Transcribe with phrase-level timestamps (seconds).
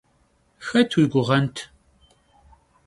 [0.67, 1.57] Xet yi guğent?